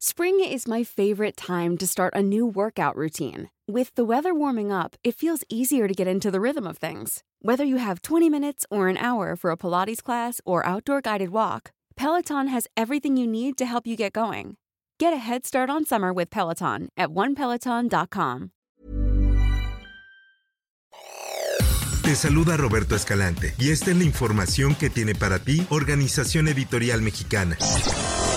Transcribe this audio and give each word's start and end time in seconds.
Spring 0.00 0.38
is 0.38 0.68
my 0.68 0.84
favorite 0.84 1.36
time 1.36 1.76
to 1.76 1.84
start 1.84 2.14
a 2.14 2.22
new 2.22 2.46
workout 2.46 2.94
routine. 2.94 3.50
With 3.66 3.92
the 3.96 4.04
weather 4.04 4.32
warming 4.32 4.70
up, 4.70 4.94
it 5.02 5.16
feels 5.16 5.42
easier 5.48 5.88
to 5.88 5.92
get 5.92 6.06
into 6.06 6.30
the 6.30 6.40
rhythm 6.40 6.68
of 6.68 6.78
things. 6.78 7.24
Whether 7.42 7.64
you 7.64 7.78
have 7.78 8.02
20 8.02 8.30
minutes 8.30 8.64
or 8.70 8.86
an 8.86 8.96
hour 8.96 9.34
for 9.34 9.50
a 9.50 9.56
Pilates 9.56 10.00
class 10.00 10.40
or 10.44 10.64
outdoor 10.64 11.00
guided 11.00 11.30
walk, 11.30 11.72
Peloton 11.96 12.46
has 12.46 12.68
everything 12.76 13.16
you 13.16 13.26
need 13.26 13.58
to 13.58 13.66
help 13.66 13.88
you 13.88 13.96
get 13.96 14.12
going. 14.12 14.56
Get 15.00 15.12
a 15.12 15.16
head 15.16 15.44
start 15.44 15.68
on 15.68 15.84
summer 15.84 16.12
with 16.12 16.30
Peloton 16.30 16.90
at 16.96 17.08
onepeloton.com. 17.08 18.50
Te 22.04 22.14
saluda 22.14 22.56
Roberto 22.56 22.94
Escalante 22.94 23.52
y 23.58 23.70
esta 23.70 23.90
es 23.90 23.96
la 23.96 24.04
información 24.04 24.76
que 24.76 24.90
tiene 24.90 25.16
para 25.16 25.40
ti 25.40 25.66
Organización 25.70 26.46
Editorial 26.46 27.02
Mexicana. 27.02 27.58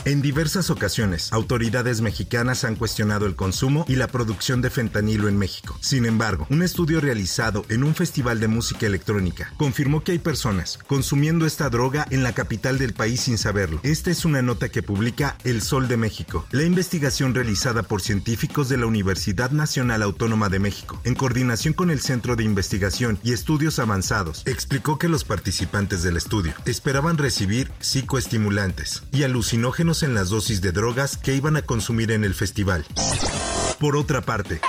En 0.04 0.24
diversas 0.24 0.72
ocasiones, 0.72 1.32
autoridades 1.32 2.02
mexicanas 2.02 2.64
han 2.64 2.76
cuestionado 2.76 3.28
el 3.28 3.36
consumo 3.36 3.86
y 3.88 3.98
la 3.98 4.08
producción 4.08 4.60
de 4.60 4.72
fentanilo 4.72 5.28
en 5.28 5.38
México. 5.38 5.78
Sin 5.80 6.08
embargo, 6.08 6.48
un 6.50 6.64
estudio 6.64 7.00
realizado 7.02 7.66
en 7.70 7.84
un 7.84 7.94
festival 7.94 8.40
de 8.40 8.48
música 8.48 8.88
electrónica 8.88 9.54
confirmó 9.58 10.04
que 10.04 10.14
hay 10.14 10.18
personas 10.18 10.80
consumiendo 10.88 11.46
esta 11.46 11.70
droga 11.70 12.08
en 12.10 12.24
la 12.24 12.34
capital 12.34 12.80
del 12.80 12.94
país 12.94 13.22
sin 13.22 13.38
saberlo. 13.38 13.80
Esta 13.84 14.10
es 14.10 14.26
una 14.26 14.42
nota 14.42 14.70
que 14.70 14.82
publica 14.82 15.38
El 15.44 15.62
Sol 15.62 15.88
de 15.88 15.98
México. 15.98 16.48
La 16.50 16.64
investigación 16.64 17.36
realizada 17.36 17.84
por 17.84 18.02
científicos 18.02 18.70
de 18.70 18.78
la 18.78 18.88
Universidad 18.88 19.52
Nacional 19.52 20.02
Autónoma 20.02 20.50
de 20.50 20.58
México, 20.58 21.00
en 21.04 21.14
coordinación 21.14 21.76
con 21.76 21.92
el 21.92 22.02
Centro 22.02 22.36
de 22.36 22.44
Investigación 22.44 23.20
y 23.24 23.34
Estudios 23.34 23.78
Avanzados, 23.78 24.42
explicó 24.48 24.98
que 24.98 25.10
los 25.10 25.26
participantes 25.26 26.02
del 26.02 26.18
estudio 26.18 26.56
esperaban 26.66 27.20
recibir 27.20 27.72
psicoestimulantes 27.82 29.04
y 29.12 29.22
alucinógenos 29.22 29.91
en 29.92 30.14
las 30.14 30.30
dosis 30.30 30.62
de 30.62 30.72
drogas 30.72 31.18
que 31.18 31.36
iban 31.36 31.58
a 31.58 31.62
consumir 31.64 32.12
en 32.12 32.24
el 32.24 32.34
festival. 32.34 32.86
Por 33.78 33.98
otra 33.98 34.22
parte, 34.22 34.62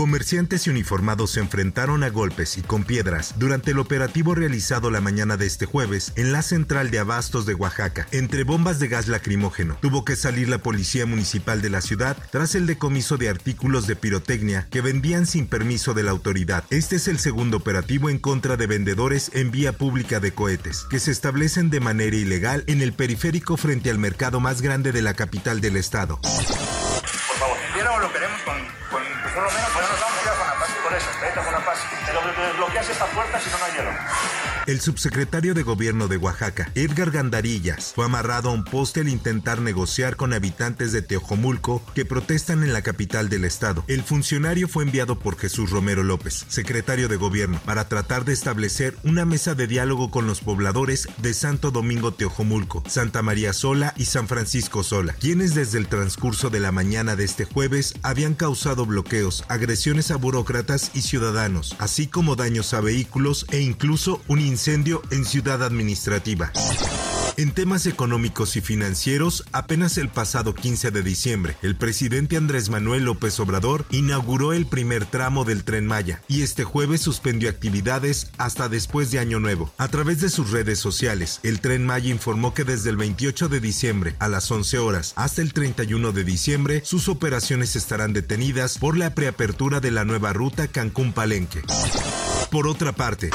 Comerciantes 0.00 0.66
y 0.66 0.70
uniformados 0.70 1.32
se 1.32 1.40
enfrentaron 1.40 2.04
a 2.04 2.08
golpes 2.08 2.56
y 2.56 2.62
con 2.62 2.84
piedras 2.84 3.34
durante 3.36 3.72
el 3.72 3.78
operativo 3.78 4.34
realizado 4.34 4.90
la 4.90 5.02
mañana 5.02 5.36
de 5.36 5.44
este 5.44 5.66
jueves 5.66 6.14
en 6.16 6.32
la 6.32 6.40
central 6.40 6.90
de 6.90 7.00
abastos 7.00 7.44
de 7.44 7.52
Oaxaca. 7.52 8.08
Entre 8.10 8.44
bombas 8.44 8.78
de 8.78 8.88
gas 8.88 9.08
lacrimógeno, 9.08 9.76
tuvo 9.82 10.06
que 10.06 10.16
salir 10.16 10.48
la 10.48 10.56
policía 10.56 11.04
municipal 11.04 11.60
de 11.60 11.68
la 11.68 11.82
ciudad 11.82 12.16
tras 12.30 12.54
el 12.54 12.66
decomiso 12.66 13.18
de 13.18 13.28
artículos 13.28 13.86
de 13.86 13.94
pirotecnia 13.94 14.66
que 14.70 14.80
vendían 14.80 15.26
sin 15.26 15.46
permiso 15.46 15.92
de 15.92 16.02
la 16.02 16.12
autoridad. 16.12 16.64
Este 16.70 16.96
es 16.96 17.06
el 17.06 17.18
segundo 17.18 17.58
operativo 17.58 18.08
en 18.08 18.18
contra 18.18 18.56
de 18.56 18.66
vendedores 18.66 19.30
en 19.34 19.50
vía 19.50 19.74
pública 19.74 20.18
de 20.18 20.32
cohetes, 20.32 20.86
que 20.88 20.98
se 20.98 21.10
establecen 21.10 21.68
de 21.68 21.80
manera 21.80 22.16
ilegal 22.16 22.64
en 22.68 22.80
el 22.80 22.94
periférico 22.94 23.58
frente 23.58 23.90
al 23.90 23.98
mercado 23.98 24.40
más 24.40 24.62
grande 24.62 24.92
de 24.92 25.02
la 25.02 25.12
capital 25.12 25.60
del 25.60 25.76
estado. 25.76 26.22
Por 26.22 26.32
favor, 27.38 27.58
lo 28.00 28.12
queremos 28.12 28.40
con, 28.42 28.56
con 28.90 28.99
pues, 29.32 29.34
por 29.34 29.42
lo 29.42 29.50
menos 29.50 29.70
esta 32.88 33.06
puerta 33.06 33.40
si 33.40 33.50
no, 33.50 33.58
no 33.58 33.64
hay. 33.64 33.70
El 34.66 34.80
subsecretario 34.80 35.54
de 35.54 35.62
Gobierno 35.62 36.06
de 36.06 36.16
Oaxaca, 36.16 36.70
Edgar 36.74 37.10
Gandarillas, 37.10 37.92
fue 37.94 38.04
amarrado 38.04 38.50
a 38.50 38.52
un 38.52 38.64
poste 38.64 39.00
al 39.00 39.08
intentar 39.08 39.60
negociar 39.60 40.16
con 40.16 40.32
habitantes 40.32 40.92
de 40.92 41.02
Teojomulco 41.02 41.82
que 41.94 42.04
protestan 42.04 42.62
en 42.62 42.72
la 42.72 42.82
capital 42.82 43.28
del 43.28 43.44
estado. 43.44 43.84
El 43.88 44.02
funcionario 44.02 44.68
fue 44.68 44.84
enviado 44.84 45.18
por 45.18 45.38
Jesús 45.38 45.70
Romero 45.70 46.02
López, 46.02 46.44
secretario 46.48 47.08
de 47.08 47.16
Gobierno, 47.16 47.60
para 47.64 47.88
tratar 47.88 48.24
de 48.24 48.32
establecer 48.32 48.96
una 49.02 49.24
mesa 49.24 49.54
de 49.54 49.66
diálogo 49.66 50.10
con 50.10 50.26
los 50.26 50.40
pobladores 50.40 51.08
de 51.18 51.34
Santo 51.34 51.70
Domingo 51.70 52.12
Teojomulco, 52.12 52.82
Santa 52.86 53.22
María 53.22 53.52
Sola 53.52 53.92
y 53.96 54.04
San 54.04 54.28
Francisco 54.28 54.82
Sola, 54.82 55.14
quienes 55.14 55.54
desde 55.54 55.78
el 55.78 55.88
transcurso 55.88 56.50
de 56.50 56.60
la 56.60 56.70
mañana 56.70 57.16
de 57.16 57.24
este 57.24 57.44
jueves 57.44 57.94
habían 58.02 58.34
causado 58.34 58.86
bloqueos, 58.86 59.29
agresiones 59.48 60.10
a 60.10 60.16
burócratas 60.16 60.90
y 60.94 61.02
ciudadanos, 61.02 61.76
así 61.78 62.06
como 62.06 62.36
daños 62.36 62.74
a 62.74 62.80
vehículos 62.80 63.46
e 63.50 63.60
incluso 63.60 64.20
un 64.28 64.40
incendio 64.40 65.02
en 65.10 65.24
Ciudad 65.24 65.62
Administrativa. 65.62 66.52
En 67.40 67.52
temas 67.52 67.86
económicos 67.86 68.56
y 68.56 68.60
financieros, 68.60 69.46
apenas 69.52 69.96
el 69.96 70.10
pasado 70.10 70.54
15 70.54 70.90
de 70.90 71.02
diciembre, 71.02 71.56
el 71.62 71.74
presidente 71.74 72.36
Andrés 72.36 72.68
Manuel 72.68 73.06
López 73.06 73.40
Obrador 73.40 73.86
inauguró 73.90 74.52
el 74.52 74.66
primer 74.66 75.06
tramo 75.06 75.46
del 75.46 75.64
tren 75.64 75.86
Maya 75.86 76.20
y 76.28 76.42
este 76.42 76.64
jueves 76.64 77.00
suspendió 77.00 77.48
actividades 77.48 78.30
hasta 78.36 78.68
después 78.68 79.10
de 79.10 79.20
Año 79.20 79.40
Nuevo. 79.40 79.72
A 79.78 79.88
través 79.88 80.20
de 80.20 80.28
sus 80.28 80.50
redes 80.50 80.80
sociales, 80.80 81.40
el 81.42 81.62
tren 81.62 81.86
Maya 81.86 82.10
informó 82.10 82.52
que 82.52 82.64
desde 82.64 82.90
el 82.90 82.98
28 82.98 83.48
de 83.48 83.60
diciembre 83.60 84.16
a 84.18 84.28
las 84.28 84.50
11 84.50 84.76
horas 84.76 85.14
hasta 85.16 85.40
el 85.40 85.54
31 85.54 86.12
de 86.12 86.24
diciembre, 86.24 86.82
sus 86.84 87.08
operaciones 87.08 87.74
estarán 87.74 88.12
detenidas 88.12 88.76
por 88.76 88.98
la 88.98 89.14
preapertura 89.14 89.80
de 89.80 89.92
la 89.92 90.04
nueva 90.04 90.34
ruta 90.34 90.68
Cancún-Palenque. 90.68 91.62
Por 92.50 92.66
otra 92.66 92.92
parte, 92.92 93.30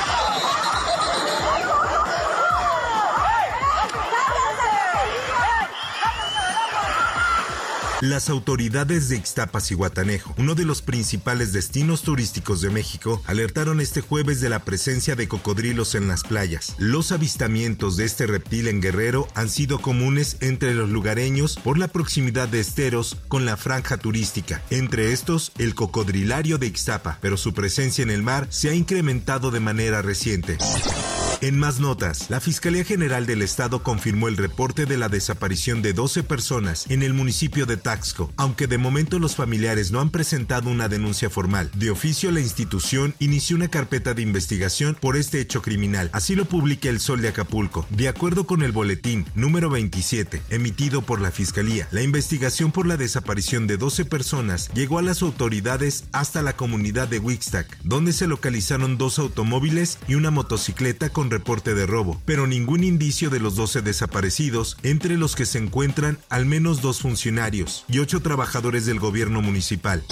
Las 8.01 8.29
autoridades 8.29 9.07
de 9.07 9.15
Ixtapas 9.15 9.71
y 9.71 9.73
Guatanejo, 9.73 10.35
uno 10.37 10.53
de 10.53 10.65
los 10.65 10.81
principales 10.81 11.53
destinos 11.53 12.01
turísticos 12.01 12.59
de 12.59 12.69
México, 12.69 13.23
alertaron 13.25 13.79
este 13.79 14.01
jueves 14.01 14.41
de 14.41 14.49
la 14.49 14.59
presencia 14.59 15.15
de 15.15 15.29
cocodrilos 15.29 15.95
en 15.95 16.09
las 16.09 16.23
playas. 16.23 16.75
Los 16.77 17.13
avistamientos 17.13 17.95
de 17.95 18.03
este 18.03 18.27
reptil 18.27 18.67
en 18.67 18.81
Guerrero 18.81 19.29
han 19.33 19.49
sido 19.49 19.79
comunes 19.79 20.35
entre 20.41 20.73
los 20.73 20.89
lugareños 20.89 21.55
por 21.55 21.77
la 21.77 21.87
proximidad 21.87 22.49
de 22.49 22.59
esteros 22.59 23.15
con 23.29 23.45
la 23.45 23.55
franja 23.55 23.97
turística, 23.97 24.61
entre 24.71 25.13
estos 25.13 25.53
el 25.57 25.73
cocodrilario 25.73 26.57
de 26.57 26.67
Ixtapa, 26.67 27.17
pero 27.21 27.37
su 27.37 27.53
presencia 27.53 28.03
en 28.03 28.11
el 28.11 28.23
mar 28.23 28.47
se 28.49 28.69
ha 28.69 28.73
incrementado 28.73 29.51
de 29.51 29.61
manera 29.61 30.01
reciente. 30.01 30.57
En 31.41 31.59
más 31.59 31.79
notas, 31.79 32.29
la 32.29 32.39
Fiscalía 32.39 32.85
General 32.85 33.25
del 33.25 33.41
Estado 33.41 33.83
confirmó 33.83 34.29
el 34.29 34.37
reporte 34.37 34.85
de 34.85 34.97
la 34.97 35.09
desaparición 35.09 35.81
de 35.81 35.93
12 35.93 36.23
personas 36.23 36.85
en 36.89 37.03
el 37.03 37.13
municipio 37.13 37.65
de 37.65 37.77
Taxco, 37.77 38.31
aunque 38.37 38.67
de 38.67 38.77
momento 38.77 39.19
los 39.19 39.35
familiares 39.35 39.91
no 39.91 39.99
han 39.99 40.11
presentado 40.11 40.69
una 40.69 40.87
denuncia 40.87 41.29
formal. 41.29 41.69
De 41.75 41.91
oficio, 41.91 42.31
la 42.31 42.39
institución 42.39 43.13
inició 43.19 43.57
una 43.57 43.67
carpeta 43.67 44.13
de 44.13 44.21
investigación 44.21 44.95
por 44.99 45.17
este 45.17 45.41
hecho 45.41 45.61
criminal. 45.61 46.09
Así 46.13 46.35
lo 46.35 46.45
publica 46.45 46.89
el 46.89 46.99
Sol 46.99 47.21
de 47.21 47.29
Acapulco. 47.29 47.85
De 47.89 48.07
acuerdo 48.07 48.47
con 48.47 48.61
el 48.61 48.71
boletín 48.71 49.25
número 49.35 49.69
27, 49.69 50.41
emitido 50.49 51.01
por 51.01 51.19
la 51.19 51.31
Fiscalía, 51.31 51.87
la 51.91 52.01
investigación 52.01 52.71
por 52.71 52.87
la 52.87 52.97
desaparición 52.97 53.67
de 53.67 53.77
12 53.77 54.05
personas 54.05 54.71
llegó 54.73 54.99
a 54.99 55.03
las 55.03 55.21
autoridades 55.21 56.05
hasta 56.13 56.41
la 56.41 56.55
comunidad 56.55 57.09
de 57.09 57.19
Wixtac, 57.19 57.77
donde 57.83 58.13
se 58.13 58.27
localizaron 58.27 58.97
dos 58.97 59.19
automóviles 59.19 59.99
y 60.07 60.15
una 60.15 60.31
motocicleta 60.31 61.09
con 61.09 61.24
reporte 61.29 61.73
de 61.73 61.85
robo, 61.85 62.21
pero 62.25 62.47
ningún 62.47 62.83
indicio 62.83 63.29
de 63.29 63.39
los 63.39 63.55
12 63.55 63.81
desaparecidos, 63.81 64.77
entre 64.83 65.17
los 65.17 65.35
que 65.35 65.45
se 65.45 65.57
encuentran 65.57 66.17
al 66.29 66.45
menos 66.45 66.81
dos 66.81 67.01
funcionarios 67.01 67.85
y 67.87 67.99
ocho 67.99 68.21
trabajadores 68.21 68.85
del 68.85 68.99
gobierno 68.99 69.41
municipal. 69.41 70.03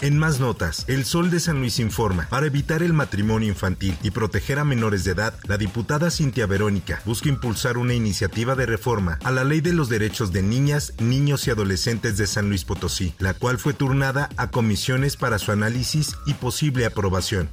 En 0.00 0.16
más 0.16 0.38
notas, 0.38 0.84
El 0.86 1.04
Sol 1.04 1.28
de 1.28 1.40
San 1.40 1.58
Luis 1.58 1.80
informa, 1.80 2.28
para 2.28 2.46
evitar 2.46 2.84
el 2.84 2.92
matrimonio 2.92 3.48
infantil 3.48 3.98
y 4.02 4.12
proteger 4.12 4.60
a 4.60 4.64
menores 4.64 5.02
de 5.02 5.10
edad, 5.10 5.34
la 5.44 5.58
diputada 5.58 6.10
Cintia 6.12 6.46
Verónica 6.46 7.02
busca 7.04 7.28
impulsar 7.28 7.78
una 7.78 7.94
iniciativa 7.94 8.54
de 8.54 8.66
reforma 8.66 9.18
a 9.24 9.32
la 9.32 9.42
Ley 9.42 9.60
de 9.60 9.72
los 9.72 9.88
Derechos 9.88 10.32
de 10.32 10.42
Niñas, 10.42 10.92
Niños 11.00 11.48
y 11.48 11.50
Adolescentes 11.50 12.16
de 12.16 12.28
San 12.28 12.48
Luis 12.48 12.64
Potosí, 12.64 13.14
la 13.18 13.34
cual 13.34 13.58
fue 13.58 13.72
turnada 13.72 14.28
a 14.36 14.50
comisiones 14.50 15.16
para 15.16 15.38
su 15.38 15.50
análisis 15.50 16.16
y 16.26 16.34
posible 16.34 16.86
aprobación. 16.86 17.48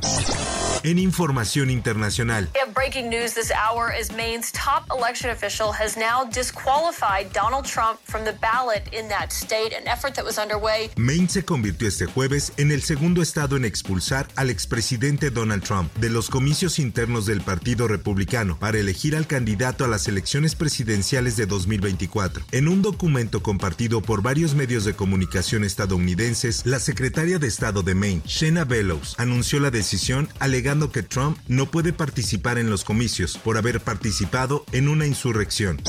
En 0.85 0.99
información 0.99 1.71
internacional. 1.71 2.47
breaking 2.75 3.09
news 3.09 3.33
this 3.33 3.51
hour 3.51 3.91
Maine's 4.15 4.51
top 4.51 4.85
election 4.95 5.31
official 5.31 5.71
has 5.71 5.97
now 5.97 6.29
disqualified 6.31 7.33
Donald 7.33 7.65
Trump 7.65 7.97
from 8.03 8.23
the 8.23 8.33
ballot 8.33 8.83
in 8.93 9.07
that 9.07 9.31
state, 9.31 9.73
an 9.73 9.87
effort 9.87 10.13
that 10.13 10.23
was 10.23 10.37
underway. 10.37 10.91
Maine 10.95 11.27
se 11.27 11.43
convirtió 11.43 11.87
este 11.87 12.05
jueves 12.05 12.53
en 12.57 12.71
el 12.71 12.83
segundo 12.83 13.23
estado 13.23 13.55
en 13.55 13.65
expulsar 13.65 14.27
al 14.35 14.51
expresidente 14.51 15.31
Donald 15.31 15.63
Trump 15.63 15.91
de 15.95 16.09
los 16.11 16.29
comicios 16.29 16.77
internos 16.77 17.25
del 17.25 17.41
Partido 17.41 17.87
Republicano 17.87 18.59
para 18.59 18.77
elegir 18.77 19.15
al 19.15 19.25
candidato 19.25 19.85
a 19.85 19.87
las 19.87 20.07
elecciones 20.07 20.53
presidenciales 20.53 21.35
de 21.35 21.47
2024. 21.47 22.45
En 22.51 22.67
un 22.67 22.83
documento 22.83 23.41
compartido 23.41 24.03
por 24.03 24.21
varios 24.21 24.53
medios 24.53 24.85
de 24.85 24.95
comunicación 24.95 25.63
estadounidenses, 25.63 26.63
la 26.63 26.79
secretaria 26.79 27.39
de 27.39 27.47
Estado 27.47 27.81
de 27.81 27.95
Maine, 27.95 28.21
Shena 28.25 28.65
Bellows, 28.65 29.15
anunció 29.17 29.59
la 29.59 29.71
decisión 29.71 30.29
alegando 30.39 30.74
que 30.91 31.03
Trump 31.03 31.37
no 31.47 31.65
puede 31.65 31.93
participar 31.93 32.57
en 32.57 32.69
los 32.69 32.83
comicios 32.83 33.37
por 33.37 33.57
haber 33.57 33.81
participado 33.81 34.65
en 34.71 34.87
una 34.87 35.05
insurrección. 35.05 35.81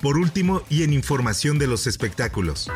Por 0.00 0.16
último, 0.16 0.62
y 0.68 0.82
en 0.82 0.92
información 0.92 1.58
de 1.58 1.66
los 1.66 1.86
espectáculos. 1.86 2.68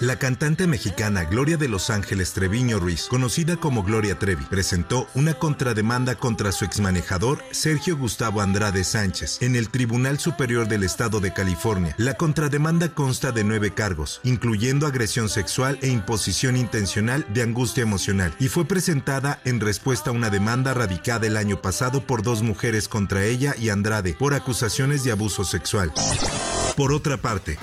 La 0.00 0.16
cantante 0.16 0.66
mexicana 0.66 1.24
Gloria 1.24 1.56
de 1.56 1.68
Los 1.68 1.88
Ángeles 1.88 2.32
Treviño 2.32 2.78
Ruiz, 2.78 3.06
conocida 3.08 3.56
como 3.56 3.82
Gloria 3.82 4.18
Trevi, 4.18 4.44
presentó 4.44 5.06
una 5.14 5.34
contrademanda 5.34 6.16
contra 6.16 6.52
su 6.52 6.64
exmanejador 6.64 7.42
Sergio 7.52 7.96
Gustavo 7.96 8.40
Andrade 8.40 8.84
Sánchez 8.84 9.40
en 9.40 9.56
el 9.56 9.70
Tribunal 9.70 10.18
Superior 10.18 10.68
del 10.68 10.82
Estado 10.82 11.20
de 11.20 11.32
California. 11.32 11.94
La 11.96 12.14
contrademanda 12.14 12.90
consta 12.90 13.32
de 13.32 13.44
nueve 13.44 13.72
cargos, 13.72 14.20
incluyendo 14.24 14.86
agresión 14.86 15.28
sexual 15.28 15.78
e 15.80 15.88
imposición 15.88 16.56
intencional 16.56 17.24
de 17.32 17.42
angustia 17.42 17.82
emocional, 17.82 18.34
y 18.38 18.48
fue 18.48 18.66
presentada 18.66 19.40
en 19.44 19.60
respuesta 19.60 20.10
a 20.10 20.12
una 20.12 20.28
demanda 20.28 20.74
radicada 20.74 21.26
el 21.26 21.36
año 21.36 21.62
pasado 21.62 22.06
por 22.06 22.22
dos 22.22 22.42
mujeres 22.42 22.88
contra 22.88 23.24
ella 23.24 23.54
y 23.58 23.70
Andrade 23.70 24.14
por 24.18 24.34
acusaciones 24.34 25.04
de 25.04 25.12
abuso 25.12 25.44
sexual. 25.44 25.92
Por 26.76 26.92
otra 26.92 27.16
parte, 27.16 27.56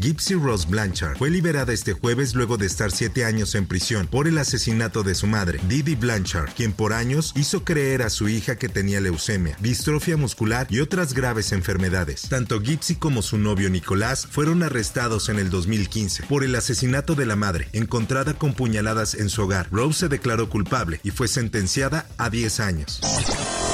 Gypsy 0.00 0.34
Rose 0.34 0.66
Blanchard 0.68 1.16
fue 1.16 1.30
liberada 1.30 1.72
este 1.72 1.92
jueves 1.92 2.34
luego 2.34 2.56
de 2.56 2.66
estar 2.66 2.90
siete 2.90 3.24
años 3.24 3.54
en 3.54 3.66
prisión 3.66 4.06
por 4.08 4.26
el 4.26 4.38
asesinato 4.38 5.04
de 5.04 5.14
su 5.14 5.26
madre, 5.28 5.60
Didi 5.68 5.94
Blanchard, 5.94 6.50
quien 6.54 6.72
por 6.72 6.92
años 6.92 7.32
hizo 7.36 7.64
creer 7.64 8.02
a 8.02 8.10
su 8.10 8.28
hija 8.28 8.56
que 8.56 8.68
tenía 8.68 9.00
leucemia, 9.00 9.56
distrofia 9.60 10.16
muscular 10.16 10.66
y 10.70 10.80
otras 10.80 11.14
graves 11.14 11.52
enfermedades. 11.52 12.22
Tanto 12.28 12.60
Gypsy 12.60 12.96
como 12.96 13.22
su 13.22 13.38
novio 13.38 13.70
Nicolás 13.70 14.26
fueron 14.28 14.64
arrestados 14.64 15.28
en 15.28 15.38
el 15.38 15.50
2015 15.50 16.24
por 16.24 16.42
el 16.42 16.54
asesinato 16.56 17.14
de 17.14 17.26
la 17.26 17.36
madre, 17.36 17.68
encontrada 17.72 18.34
con 18.34 18.54
puñaladas 18.54 19.14
en 19.14 19.30
su 19.30 19.42
hogar. 19.42 19.68
Rose 19.70 20.00
se 20.00 20.08
declaró 20.08 20.48
culpable 20.48 21.00
y 21.04 21.12
fue 21.12 21.28
sentenciada 21.28 22.06
a 22.18 22.28
10 22.28 22.60
años. 22.60 23.00